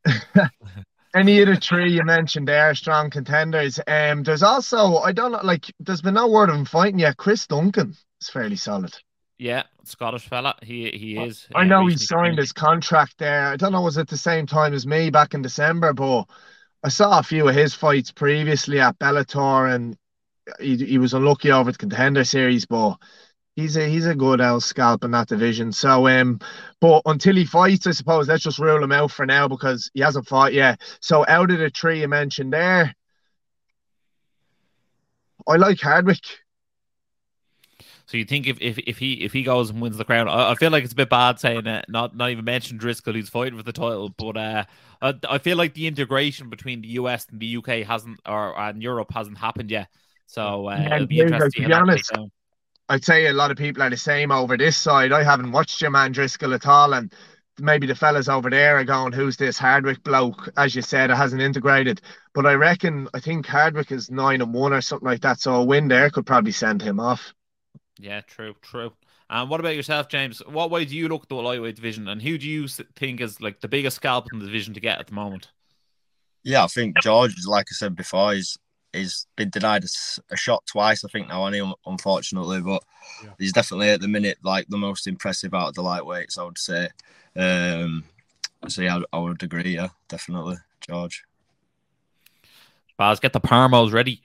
the, 0.04 0.50
any 1.14 1.42
of 1.42 1.48
the 1.48 1.56
three 1.56 1.92
you 1.92 2.02
mentioned 2.02 2.48
there, 2.48 2.74
strong 2.74 3.10
contenders. 3.10 3.78
Um, 3.86 4.22
there's 4.22 4.42
also 4.42 4.96
I 4.96 5.12
don't 5.12 5.32
know, 5.32 5.40
like 5.42 5.66
there's 5.80 6.02
been 6.02 6.14
no 6.14 6.28
word 6.28 6.48
of 6.48 6.56
him 6.56 6.64
fighting 6.64 6.98
yet. 6.98 7.18
Chris 7.18 7.46
Duncan 7.46 7.94
is 8.22 8.30
fairly 8.30 8.56
solid. 8.56 8.96
Yeah, 9.40 9.62
Scottish 9.84 10.28
fella. 10.28 10.54
He 10.62 10.90
he 10.90 11.16
is. 11.16 11.48
I 11.54 11.62
uh, 11.62 11.64
know 11.64 11.86
he 11.86 11.96
signed 11.96 12.36
his 12.36 12.52
contract 12.52 13.14
there. 13.16 13.46
I 13.46 13.56
don't 13.56 13.72
know 13.72 13.80
was 13.80 13.96
it 13.96 14.06
the 14.06 14.18
same 14.18 14.44
time 14.46 14.74
as 14.74 14.86
me 14.86 15.08
back 15.08 15.32
in 15.32 15.40
December, 15.40 15.94
but 15.94 16.26
I 16.84 16.90
saw 16.90 17.18
a 17.18 17.22
few 17.22 17.48
of 17.48 17.54
his 17.54 17.72
fights 17.72 18.12
previously 18.12 18.80
at 18.80 18.98
Bellator, 18.98 19.74
and 19.74 19.96
he, 20.60 20.76
he 20.84 20.98
was 20.98 21.14
unlucky 21.14 21.50
over 21.50 21.72
the 21.72 21.78
contender 21.78 22.22
series, 22.22 22.66
but 22.66 22.96
he's 23.56 23.78
a 23.78 23.88
he's 23.88 24.04
a 24.04 24.14
good 24.14 24.42
L 24.42 24.60
scalp 24.60 25.04
in 25.04 25.12
that 25.12 25.28
division. 25.28 25.72
So 25.72 26.06
um, 26.06 26.38
but 26.78 27.00
until 27.06 27.36
he 27.36 27.46
fights, 27.46 27.86
I 27.86 27.92
suppose 27.92 28.28
let's 28.28 28.44
just 28.44 28.58
rule 28.58 28.84
him 28.84 28.92
out 28.92 29.10
for 29.10 29.24
now 29.24 29.48
because 29.48 29.90
he 29.94 30.00
hasn't 30.00 30.28
fought 30.28 30.52
yet. 30.52 30.82
So 31.00 31.24
out 31.26 31.50
of 31.50 31.58
the 31.58 31.70
three 31.70 32.02
you 32.02 32.08
mentioned 32.08 32.52
there, 32.52 32.94
I 35.48 35.56
like 35.56 35.80
Hardwick. 35.80 36.39
So 38.10 38.16
you 38.16 38.24
think 38.24 38.48
if, 38.48 38.60
if, 38.60 38.76
if 38.78 38.98
he 38.98 39.12
if 39.22 39.32
he 39.32 39.44
goes 39.44 39.70
and 39.70 39.80
wins 39.80 39.96
the 39.96 40.04
crown, 40.04 40.28
I, 40.28 40.50
I 40.50 40.54
feel 40.56 40.72
like 40.72 40.82
it's 40.82 40.92
a 40.92 40.96
bit 40.96 41.08
bad 41.08 41.38
saying 41.38 41.62
that, 41.62 41.88
not 41.88 42.16
not 42.16 42.30
even 42.30 42.44
mention 42.44 42.76
Driscoll 42.76 43.14
who's 43.14 43.28
fighting 43.28 43.56
for 43.56 43.62
the 43.62 43.72
title, 43.72 44.08
but 44.08 44.36
uh, 44.36 44.64
I, 45.00 45.14
I 45.28 45.38
feel 45.38 45.56
like 45.56 45.74
the 45.74 45.86
integration 45.86 46.50
between 46.50 46.80
the 46.80 46.88
US 46.88 47.28
and 47.30 47.38
the 47.38 47.58
UK 47.58 47.86
hasn't 47.86 48.18
or 48.26 48.58
and 48.58 48.82
Europe 48.82 49.12
hasn't 49.14 49.38
happened 49.38 49.70
yet. 49.70 49.86
So 50.26 50.66
uh, 50.66 50.78
Yeah, 50.80 50.96
it'll 50.96 51.06
be 51.06 51.20
interesting. 51.20 51.62
to 51.62 51.62
to 51.62 51.68
be 51.68 51.68
see 51.68 51.72
how 51.72 51.78
that 51.78 51.82
honest. 51.82 52.10
I'd 52.88 53.04
say 53.04 53.26
a 53.26 53.32
lot 53.32 53.52
of 53.52 53.56
people 53.56 53.80
are 53.84 53.90
the 53.90 53.96
same 53.96 54.32
over 54.32 54.56
this 54.56 54.76
side. 54.76 55.12
I 55.12 55.22
haven't 55.22 55.52
watched 55.52 55.80
your 55.80 55.92
man 55.92 56.10
Driscoll 56.10 56.52
at 56.54 56.66
all, 56.66 56.94
and 56.94 57.14
maybe 57.60 57.86
the 57.86 57.94
fellas 57.94 58.28
over 58.28 58.50
there 58.50 58.76
are 58.76 58.82
going, 58.84 59.12
"Who's 59.12 59.36
this 59.36 59.56
Hardwick 59.56 60.02
bloke?" 60.02 60.48
As 60.56 60.74
you 60.74 60.82
said, 60.82 61.10
it 61.12 61.16
hasn't 61.16 61.42
integrated. 61.42 62.00
But 62.34 62.46
I 62.46 62.54
reckon 62.54 63.06
I 63.14 63.20
think 63.20 63.46
Hardwick 63.46 63.92
is 63.92 64.10
nine 64.10 64.40
and 64.42 64.52
one 64.52 64.72
or 64.72 64.80
something 64.80 65.06
like 65.06 65.20
that. 65.20 65.38
So 65.38 65.54
a 65.54 65.64
win 65.64 65.86
there 65.86 66.10
could 66.10 66.26
probably 66.26 66.50
send 66.50 66.82
him 66.82 66.98
off. 66.98 67.32
Yeah, 68.00 68.22
true, 68.22 68.54
true. 68.62 68.92
And 69.28 69.48
what 69.50 69.60
about 69.60 69.76
yourself, 69.76 70.08
James? 70.08 70.42
What 70.46 70.70
way 70.70 70.84
do 70.84 70.96
you 70.96 71.08
look 71.08 71.22
at 71.24 71.28
the 71.28 71.34
lightweight 71.36 71.76
division, 71.76 72.08
and 72.08 72.20
who 72.20 72.38
do 72.38 72.48
you 72.48 72.66
think 72.66 73.20
is 73.20 73.40
like 73.40 73.60
the 73.60 73.68
biggest 73.68 73.96
scalp 73.96 74.32
in 74.32 74.38
the 74.38 74.46
division 74.46 74.74
to 74.74 74.80
get 74.80 74.98
at 74.98 75.06
the 75.06 75.14
moment? 75.14 75.50
Yeah, 76.42 76.64
I 76.64 76.66
think 76.68 76.98
George, 77.00 77.34
like 77.46 77.66
I 77.70 77.74
said 77.74 77.94
before, 77.94 78.32
he's 78.32 78.58
he's 78.92 79.26
been 79.36 79.50
denied 79.50 79.84
a 80.30 80.36
shot 80.36 80.64
twice. 80.66 81.04
I 81.04 81.08
think 81.08 81.28
now, 81.28 81.44
and 81.44 81.74
unfortunately, 81.86 82.60
but 82.60 82.82
Yeah. 83.22 83.30
he's 83.38 83.52
definitely 83.52 83.90
at 83.90 84.00
the 84.00 84.08
minute 84.08 84.38
like 84.42 84.66
the 84.68 84.78
most 84.78 85.06
impressive 85.06 85.54
out 85.54 85.68
of 85.68 85.74
the 85.74 85.82
lightweights. 85.82 86.38
I 86.38 86.44
would 86.44 86.58
say. 86.58 86.88
Um, 87.36 88.04
so 88.66 88.82
yeah, 88.82 88.96
I, 89.12 89.16
I 89.16 89.20
would 89.20 89.42
agree. 89.42 89.74
Yeah, 89.74 89.88
definitely, 90.08 90.56
George. 90.80 91.24
Baz, 92.96 93.20
get 93.20 93.32
the 93.32 93.40
Parmos 93.40 93.92
ready. 93.92 94.22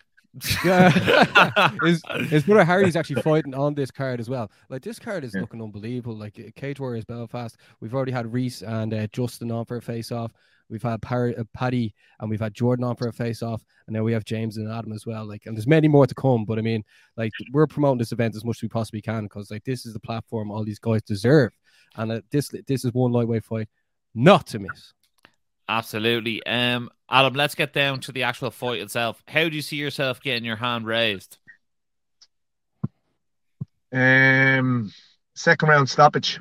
Yeah. 0.66 1.70
his, 1.84 2.02
his 2.30 2.44
brother 2.44 2.66
Harry's 2.66 2.96
actually 2.96 3.22
fighting 3.22 3.54
on 3.56 3.74
this 3.74 3.92
card 3.92 4.20
as 4.20 4.30
well. 4.30 4.52
Like 4.70 4.82
this 4.82 5.00
card 5.00 5.24
is 5.24 5.34
Yeah. 5.34 5.42
looking 5.42 5.62
unbelievable. 5.62 6.16
Like 6.16 6.40
uh, 6.40 6.50
Cage 6.56 6.80
Warriors 6.80 7.06
Belfast. 7.06 7.58
We've 7.80 7.94
already 7.96 8.12
had 8.12 8.32
Rhys 8.32 8.62
and 8.62 8.94
uh, 8.94 9.08
Justin 9.14 9.52
on 9.52 9.66
for 9.66 9.78
a 9.78 9.82
face 9.82 10.12
off. 10.12 10.32
We've 10.70 10.82
had 10.82 11.02
Par- 11.02 11.34
uh, 11.38 11.44
Paddy 11.54 11.94
and 12.20 12.30
we've 12.30 12.40
had 12.40 12.54
Jordan 12.56 12.84
on 12.86 12.96
for 12.96 13.08
a 13.08 13.14
face 13.14 13.44
off, 13.44 13.64
and 13.88 13.96
now 13.96 14.02
we 14.04 14.12
have 14.14 14.26
James 14.26 14.58
and 14.58 14.72
Adam 14.72 14.94
as 14.94 15.06
well. 15.06 15.24
Like, 15.26 15.46
and 15.46 15.56
there's 15.56 15.68
many 15.68 15.88
more 15.88 16.08
to 16.08 16.16
come. 16.16 16.44
But 16.44 16.58
I 16.58 16.62
mean, 16.64 16.84
like, 17.18 17.32
we're 17.54 17.68
promoting 17.68 18.00
this 18.00 18.12
event 18.12 18.36
as 18.36 18.44
much 18.44 18.58
as 18.58 18.62
we 18.64 18.70
possibly 18.70 19.02
can 19.02 19.24
because 19.26 19.52
like 19.52 19.64
this 19.64 19.86
is 19.86 19.94
the 19.94 20.00
platform 20.00 20.50
all 20.50 20.64
these 20.66 20.80
guys 20.80 21.04
deserve, 21.04 21.52
and 21.98 22.12
uh, 22.12 22.22
this 22.32 22.52
this 22.68 22.84
is 22.84 22.92
one 22.94 23.12
lightweight 23.12 23.44
fight 23.44 23.70
not 24.16 24.48
to 24.48 24.60
miss. 24.60 24.92
Absolutely. 25.68 26.46
Um, 26.46 26.90
Adam, 27.10 27.34
let's 27.34 27.56
get 27.56 27.74
down 27.74 28.00
to 28.02 28.12
the 28.12 28.24
actual 28.24 28.52
fight 28.52 28.82
itself. 28.82 29.24
How 29.28 29.50
do 29.50 29.56
you 29.56 29.62
see 29.62 29.78
yourself 29.78 30.22
getting 30.22 30.46
your 30.46 30.58
hand 30.58 30.86
raised? 30.86 31.38
Um, 33.92 34.92
second 35.34 35.70
round 35.70 35.90
stoppage. 35.90 36.40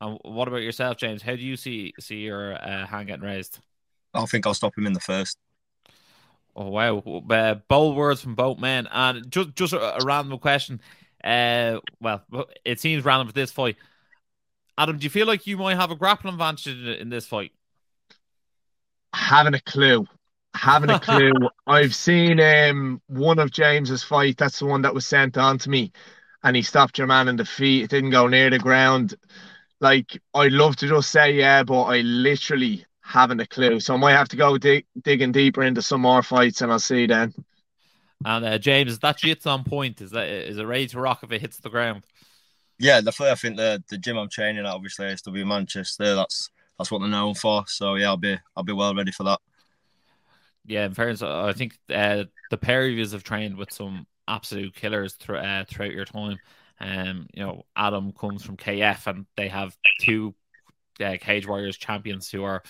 And 0.00 0.18
what 0.22 0.48
about 0.48 0.62
yourself, 0.62 0.96
James? 0.96 1.22
How 1.22 1.36
do 1.36 1.42
you 1.42 1.56
see 1.56 1.94
see 1.98 2.16
your 2.16 2.54
uh, 2.54 2.86
hand 2.86 3.08
getting 3.08 3.24
raised? 3.24 3.58
I 4.12 4.24
think 4.26 4.46
I'll 4.46 4.54
stop 4.54 4.76
him 4.76 4.86
in 4.86 4.92
the 4.92 5.00
first. 5.00 5.38
Oh 6.56 6.68
wow, 6.68 6.98
uh, 7.30 7.54
bold 7.68 7.96
words 7.96 8.20
from 8.20 8.34
both 8.34 8.58
men. 8.58 8.86
And 8.92 9.30
just 9.30 9.54
just 9.54 9.72
a, 9.72 10.00
a 10.00 10.04
random 10.04 10.38
question. 10.38 10.80
Uh, 11.22 11.78
well, 12.00 12.22
it 12.64 12.80
seems 12.80 13.04
random 13.04 13.28
for 13.28 13.34
this 13.34 13.50
fight. 13.50 13.76
Adam, 14.76 14.98
do 14.98 15.04
you 15.04 15.10
feel 15.10 15.26
like 15.26 15.46
you 15.46 15.56
might 15.56 15.76
have 15.76 15.90
a 15.90 15.96
grappling 15.96 16.34
advantage 16.34 16.68
in, 16.68 16.86
in 16.86 17.08
this 17.08 17.26
fight? 17.26 17.52
Having 19.14 19.54
a 19.54 19.60
clue. 19.60 20.06
Having 20.54 20.90
a 20.90 21.00
clue. 21.00 21.32
I've 21.66 21.94
seen 21.94 22.40
um 22.40 23.00
one 23.06 23.38
of 23.38 23.50
James's 23.50 24.02
fight. 24.02 24.36
That's 24.36 24.58
the 24.58 24.66
one 24.66 24.82
that 24.82 24.94
was 24.94 25.06
sent 25.06 25.38
on 25.38 25.58
to 25.58 25.70
me, 25.70 25.92
and 26.42 26.56
he 26.56 26.62
stopped 26.62 26.98
your 26.98 27.06
man 27.06 27.28
in 27.28 27.36
the 27.36 27.44
feet. 27.44 27.84
It 27.84 27.90
didn't 27.90 28.10
go 28.10 28.26
near 28.26 28.50
the 28.50 28.58
ground. 28.58 29.14
Like 29.80 30.20
I'd 30.34 30.52
love 30.52 30.76
to 30.76 30.88
just 30.88 31.10
say 31.10 31.32
yeah, 31.32 31.62
but 31.62 31.84
I 31.84 32.00
literally 32.00 32.84
haven't 33.02 33.40
a 33.40 33.46
clue. 33.46 33.80
So 33.80 33.94
I 33.94 33.98
might 33.98 34.12
have 34.12 34.28
to 34.30 34.36
go 34.36 34.58
dig, 34.58 34.86
digging 35.02 35.32
deeper 35.32 35.62
into 35.62 35.82
some 35.82 36.00
more 36.00 36.22
fights, 36.22 36.62
and 36.62 36.72
I'll 36.72 36.78
see 36.78 37.06
then. 37.06 37.34
And 38.24 38.44
uh, 38.44 38.58
James, 38.58 38.92
is 38.92 38.98
that 39.00 39.18
jits 39.18 39.46
on 39.46 39.64
point? 39.64 40.00
Is 40.00 40.10
that 40.12 40.26
is 40.28 40.58
it 40.58 40.64
ready 40.64 40.86
to 40.88 41.00
rock 41.00 41.22
if 41.22 41.30
it 41.30 41.40
hits 41.40 41.58
the 41.58 41.70
ground? 41.70 42.04
Yeah, 42.78 43.00
the 43.00 43.12
I 43.20 43.34
think 43.34 43.56
the 43.56 43.82
the 43.88 43.98
gym 43.98 44.16
I'm 44.16 44.28
training 44.28 44.64
at 44.64 44.72
obviously 44.72 45.06
is 45.06 45.22
to 45.22 45.30
be 45.30 45.44
Manchester. 45.44 46.14
That's 46.14 46.50
that's 46.78 46.90
what 46.90 47.00
they're 47.00 47.08
known 47.08 47.34
for. 47.34 47.64
So 47.66 47.94
yeah, 47.94 48.08
I'll 48.08 48.16
be 48.16 48.36
I'll 48.56 48.64
be 48.64 48.72
well 48.72 48.94
ready 48.94 49.12
for 49.12 49.24
that. 49.24 49.40
Yeah, 50.66 50.86
in 50.86 50.94
fairness, 50.94 51.22
I 51.22 51.52
think 51.52 51.78
uh, 51.92 52.24
the 52.50 52.56
pair 52.56 52.84
of 52.86 52.90
you 52.90 53.06
have 53.06 53.22
trained 53.22 53.56
with 53.56 53.70
some 53.72 54.06
absolute 54.26 54.74
killers 54.74 55.14
th- 55.16 55.38
uh, 55.38 55.64
throughout 55.68 55.92
your 55.92 56.06
time. 56.06 56.38
Um, 56.80 57.26
you 57.34 57.44
know, 57.44 57.64
Adam 57.76 58.12
comes 58.12 58.42
from 58.42 58.56
KF, 58.56 59.06
and 59.06 59.26
they 59.36 59.48
have 59.48 59.76
two 60.00 60.34
uh, 61.04 61.16
Cage 61.20 61.46
Warriors 61.46 61.76
champions 61.76 62.30
who 62.30 62.44
are 62.44 62.62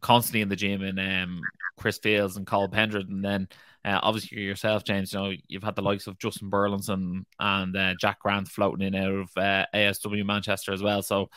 constantly 0.00 0.42
in 0.42 0.48
the 0.48 0.56
gym, 0.56 0.82
and 0.82 1.00
um, 1.00 1.40
Chris 1.76 1.98
Fields 1.98 2.36
and 2.36 2.46
Carl 2.46 2.68
Pendred, 2.68 3.08
and 3.08 3.24
then 3.24 3.48
uh, 3.84 3.98
obviously 4.02 4.40
yourself, 4.40 4.84
James. 4.84 5.12
You 5.12 5.18
know, 5.18 5.32
you've 5.48 5.64
had 5.64 5.74
the 5.74 5.82
likes 5.82 6.06
of 6.06 6.18
Justin 6.18 6.48
Burlinson 6.48 7.26
and 7.40 7.76
uh, 7.76 7.94
Jack 8.00 8.20
Grant 8.20 8.48
floating 8.48 8.86
in 8.86 8.94
out 8.94 9.12
of 9.12 9.30
uh, 9.36 9.66
ASW 9.74 10.24
Manchester 10.24 10.72
as 10.72 10.82
well. 10.82 11.02
So, 11.02 11.28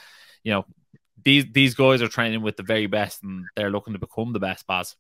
you 0.44 0.52
know, 0.52 0.66
these 1.26 1.46
these 1.52 1.74
guys 1.74 2.02
are 2.02 2.08
training 2.08 2.42
with 2.42 2.56
the 2.56 2.64
very 2.64 2.86
best, 2.86 3.24
and 3.24 3.46
they're 3.56 3.72
looking 3.72 3.94
to 3.94 4.00
become 4.00 4.32
the 4.32 4.40
best. 4.40 4.66
Baz. 4.68 4.96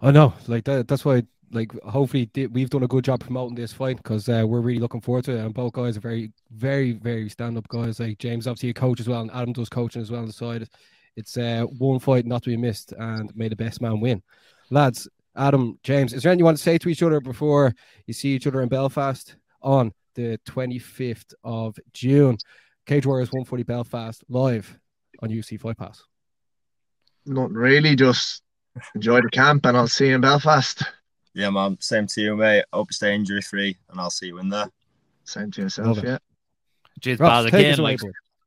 I 0.00 0.10
know, 0.10 0.34
like 0.46 0.64
that. 0.64 0.86
That's 0.86 1.06
why, 1.06 1.22
like, 1.50 1.72
hopefully 1.80 2.30
we've 2.52 2.68
done 2.68 2.82
a 2.82 2.88
good 2.88 3.04
job 3.04 3.20
promoting 3.20 3.54
this 3.54 3.72
fight 3.72 3.96
because 3.96 4.28
uh, 4.28 4.44
we're 4.46 4.60
really 4.60 4.78
looking 4.78 5.00
forward 5.00 5.24
to 5.24 5.32
it. 5.32 5.40
And 5.40 5.54
both 5.54 5.72
guys 5.72 5.96
are 5.96 6.00
very, 6.00 6.32
very, 6.50 6.92
very 6.92 7.30
stand-up 7.30 7.66
guys. 7.68 7.98
Like 7.98 8.18
James, 8.18 8.46
obviously 8.46 8.68
a 8.68 8.74
coach 8.74 9.00
as 9.00 9.08
well, 9.08 9.22
and 9.22 9.30
Adam 9.32 9.54
does 9.54 9.70
coaching 9.70 10.02
as 10.02 10.10
well 10.10 10.20
on 10.20 10.26
the 10.26 10.32
side. 10.34 10.68
It's 11.16 11.38
uh, 11.38 11.64
one 11.78 11.98
fight 11.98 12.26
not 12.26 12.42
to 12.42 12.50
be 12.50 12.58
missed, 12.58 12.92
and 12.92 13.34
may 13.34 13.48
the 13.48 13.56
best 13.56 13.80
man 13.80 14.00
win, 14.00 14.22
lads. 14.70 15.08
Adam, 15.34 15.78
James, 15.82 16.12
is 16.12 16.22
there 16.22 16.30
anything 16.30 16.40
you 16.40 16.44
want 16.46 16.56
to 16.56 16.62
say 16.62 16.78
to 16.78 16.88
each 16.88 17.02
other 17.02 17.20
before 17.20 17.74
you 18.06 18.14
see 18.14 18.30
each 18.30 18.46
other 18.46 18.62
in 18.62 18.68
Belfast 18.68 19.36
on 19.60 19.92
the 20.14 20.38
25th 20.46 21.34
of 21.44 21.76
June? 21.92 22.38
Cage 22.86 23.04
Warriors 23.04 23.28
140 23.28 23.64
Belfast 23.64 24.24
live 24.28 24.78
on 25.20 25.28
UC 25.28 25.60
Fight 25.60 25.76
Pass. 25.76 26.04
Not 27.26 27.50
really, 27.50 27.96
just 27.96 28.42
enjoy 28.94 29.20
the 29.20 29.30
camp 29.30 29.66
and 29.66 29.76
I'll 29.76 29.88
see 29.88 30.08
you 30.08 30.14
in 30.14 30.20
Belfast. 30.20 30.84
Yeah, 31.34 31.50
man. 31.50 31.76
Same 31.80 32.06
to 32.06 32.20
you, 32.20 32.36
mate. 32.36 32.64
Hope 32.72 32.88
you 32.90 32.94
stay 32.94 33.14
injury 33.14 33.42
free 33.42 33.76
and 33.90 34.00
I'll 34.00 34.10
see 34.10 34.28
you 34.28 34.38
in 34.38 34.48
there. 34.48 34.70
Same 35.24 35.50
to 35.50 35.62
yourself, 35.62 35.98
yeah. 36.02 36.18
Jeez, 37.00 37.18
Ross, 37.18 37.44
Baz, 37.44 37.46
again, 37.46 37.78
like, 37.78 38.00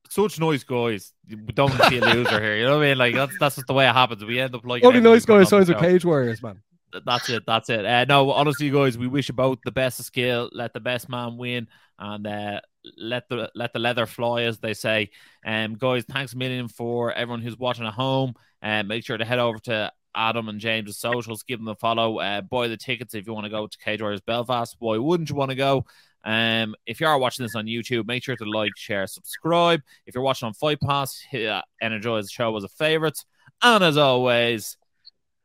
such 0.09 0.39
nice 0.39 0.63
guys. 0.63 1.13
We 1.29 1.35
don't 1.35 1.71
see 1.83 1.97
a 1.97 2.05
loser 2.05 2.41
here. 2.41 2.55
You 2.55 2.63
know 2.63 2.77
what 2.77 2.85
I 2.85 2.89
mean? 2.89 2.97
Like 2.97 3.13
that's 3.13 3.37
that's 3.39 3.55
just 3.55 3.67
the 3.67 3.73
way 3.73 3.87
it 3.87 3.93
happens. 3.93 4.23
We 4.23 4.39
end 4.39 4.55
up 4.55 4.65
like 4.65 4.83
only 4.83 5.01
nice 5.01 5.25
guys 5.25 5.49
signs 5.49 5.67
with 5.67 5.77
Cage 5.77 6.03
Warriors, 6.03 6.41
man 6.41 6.61
that's 7.05 7.29
it. 7.29 7.43
That's 7.45 7.69
it. 7.69 7.85
Uh, 7.85 8.05
no, 8.05 8.31
honestly, 8.31 8.69
guys, 8.69 8.97
we 8.97 9.07
wish 9.07 9.29
you 9.29 9.33
both 9.33 9.59
the 9.63 9.71
best 9.71 9.99
of 9.99 10.05
skill. 10.05 10.49
Let 10.51 10.73
the 10.73 10.79
best 10.79 11.09
man 11.09 11.37
win, 11.37 11.67
and 11.97 12.25
uh, 12.25 12.61
let 12.97 13.29
the 13.29 13.51
let 13.55 13.73
the 13.73 13.79
leather 13.79 14.05
fly, 14.05 14.43
as 14.43 14.59
they 14.59 14.73
say. 14.73 15.11
Um, 15.45 15.75
guys, 15.75 16.05
thanks 16.09 16.33
a 16.33 16.37
million 16.37 16.67
for 16.67 17.11
everyone 17.11 17.41
who's 17.41 17.57
watching 17.57 17.85
at 17.85 17.93
home. 17.93 18.33
And 18.61 18.85
uh, 18.85 18.87
make 18.89 19.05
sure 19.05 19.17
to 19.17 19.25
head 19.25 19.39
over 19.39 19.57
to 19.59 19.91
Adam 20.13 20.49
and 20.49 20.59
James' 20.59 20.97
socials. 20.97 21.43
Give 21.43 21.59
them 21.59 21.67
a 21.69 21.75
follow. 21.75 22.19
Uh, 22.19 22.41
buy 22.41 22.67
the 22.67 22.77
tickets 22.77 23.13
if 23.13 23.25
you 23.25 23.33
want 23.33 23.45
to 23.45 23.49
go 23.49 23.67
to 23.67 23.77
Cage 23.77 24.01
Warriors 24.01 24.21
Belfast. 24.21 24.75
Why 24.79 24.97
wouldn't 24.97 25.29
you 25.29 25.35
want 25.35 25.51
to 25.51 25.55
go? 25.55 25.85
Um, 26.23 26.75
if 26.85 26.99
you 26.99 27.07
are 27.07 27.17
watching 27.17 27.45
this 27.45 27.55
on 27.55 27.65
YouTube, 27.65 28.05
make 28.05 28.23
sure 28.23 28.35
to 28.35 28.45
like, 28.45 28.75
share, 28.75 29.07
subscribe. 29.07 29.81
If 30.05 30.15
you're 30.15 30.23
watching 30.23 30.47
on 30.47 30.53
Fight 30.53 30.81
Pass, 30.81 31.17
hit, 31.17 31.47
uh, 31.47 31.61
energize 31.81 32.25
the 32.25 32.31
show 32.31 32.55
as 32.57 32.63
a 32.63 32.69
favorite. 32.69 33.23
And 33.61 33.83
as 33.83 33.97
always. 33.97 34.77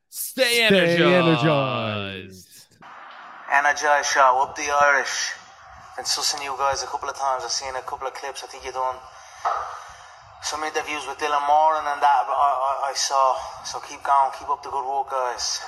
Stay, 0.09 0.63
energized. 0.63 1.01
energized. 1.01 2.77
Energized 3.53 4.09
show, 4.09 4.43
up 4.43 4.57
the 4.57 4.69
Irish. 4.83 5.33
Been 5.97 6.05
sussing 6.05 6.43
you 6.43 6.57
guys 6.59 6.83
a 6.83 6.87
couple 6.87 7.09
of 7.09 7.15
times. 7.15 7.45
I've 7.45 7.53
seen 7.53 7.71
a 7.77 7.83
couple 7.83 8.09
of 8.09 8.15
clips. 8.15 8.43
I 8.43 8.49
think 8.49 8.65
you've 8.65 8.75
done 8.75 8.97
some 10.43 10.65
interviews 10.65 11.07
with 11.07 11.19
Dylan 11.19 11.47
Moran 11.47 11.87
and 11.87 12.03
that 12.03 12.27
I, 12.27 12.91
I, 12.91 12.91
I 12.91 12.95
saw. 12.95 13.39
So 13.63 13.79
keep 13.79 14.03
going, 14.03 14.33
keep 14.37 14.51
up 14.51 14.61
the 14.65 14.71
good 14.71 14.83
work, 14.83 15.11
guys. 15.11 15.63